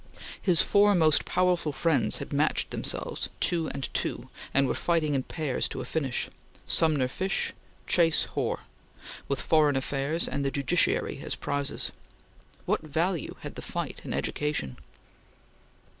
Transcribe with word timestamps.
His 0.41 0.63
four 0.63 0.95
most 0.95 1.25
powerful 1.25 1.71
friends 1.71 2.17
had 2.17 2.33
matched 2.33 2.71
themselves, 2.71 3.29
two 3.39 3.67
and 3.67 3.87
two, 3.93 4.29
and 4.51 4.65
were 4.65 4.73
fighting 4.73 5.13
in 5.13 5.21
pairs 5.21 5.67
to 5.67 5.79
a 5.79 5.85
finish; 5.85 6.27
Sumner 6.65 7.07
Fish; 7.07 7.53
Chase 7.85 8.23
Hoar; 8.33 8.61
with 9.27 9.39
foreign 9.39 9.75
affairs 9.75 10.27
and 10.27 10.43
the 10.43 10.49
judiciary 10.49 11.19
as 11.21 11.35
prizes! 11.35 11.91
What 12.65 12.81
value 12.81 13.35
had 13.41 13.53
the 13.53 13.61
fight 13.61 14.01
in 14.03 14.11
education? 14.11 14.77